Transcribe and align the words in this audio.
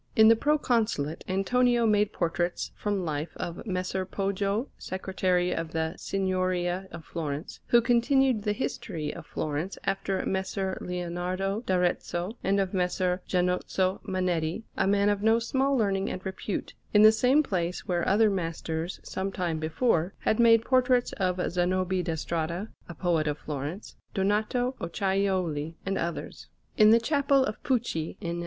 In 0.15 0.29
the 0.29 0.35
Proconsulate 0.35 1.23
Antonio 1.27 1.85
made 1.85 2.11
portraits 2.11 2.71
from 2.75 3.05
life 3.05 3.29
of 3.35 3.63
Messer 3.67 4.03
Poggio, 4.03 4.69
Secretary 4.79 5.53
to 5.53 5.63
the 5.63 5.93
Signoria 5.95 6.87
of 6.91 7.05
Florence, 7.05 7.59
who 7.67 7.81
continued 7.81 8.41
the 8.41 8.53
History 8.53 9.13
of 9.13 9.27
Florence 9.27 9.77
after 9.83 10.25
Messer 10.25 10.75
Leonardo 10.81 11.61
d'Arezzo, 11.67 12.35
and 12.43 12.59
of 12.59 12.73
Messer 12.73 13.21
Giannozzo 13.29 14.01
Manetti, 14.01 14.63
a 14.75 14.87
man 14.87 15.07
of 15.07 15.21
no 15.21 15.37
small 15.37 15.77
learning 15.77 16.09
and 16.09 16.25
repute, 16.25 16.73
in 16.95 17.03
the 17.03 17.11
same 17.11 17.43
place 17.43 17.87
where 17.87 18.07
other 18.07 18.31
masters 18.31 18.99
some 19.03 19.31
time 19.31 19.59
before 19.59 20.15
had 20.21 20.39
made 20.39 20.65
portraits 20.65 21.11
of 21.17 21.37
Zanobi 21.51 22.01
da 22.01 22.15
Strada, 22.15 22.69
a 22.89 22.95
poet 22.95 23.27
of 23.27 23.37
Florence, 23.37 23.97
Donato 24.15 24.73
Acciaiuoli, 24.81 25.75
and 25.85 25.99
others. 25.99 26.47
In 26.75 26.89
the 26.89 26.99
Chapel 26.99 27.45
of 27.45 27.57
the 27.61 27.69
Pucci, 27.69 28.17
in 28.19 28.37
S. 28.39 28.39